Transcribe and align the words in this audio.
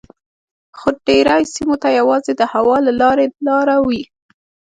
خو 0.77 0.87
ډیری 1.05 1.43
سیمو 1.53 1.75
ته 1.81 1.89
یوازې 1.99 2.31
د 2.37 2.41
هوا 2.53 2.77
له 2.87 2.91
لارې 3.01 3.25
لاره 3.47 3.75
وي 3.87 4.03